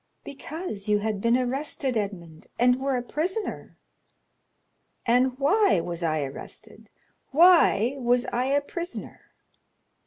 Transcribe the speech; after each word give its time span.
40231m 0.23 0.23
"Because 0.23 0.87
you 0.87 0.97
had 0.97 1.21
been 1.21 1.37
arrested, 1.37 1.95
Edmond, 1.95 2.47
and 2.57 2.79
were 2.79 2.97
a 2.97 3.03
prisoner." 3.03 3.77
"And 5.05 5.37
why 5.37 5.79
was 5.79 6.01
I 6.01 6.23
arrested? 6.23 6.89
Why 7.29 7.93
was 7.99 8.25
I 8.33 8.45
a 8.45 8.61
prisoner?" 8.61 9.21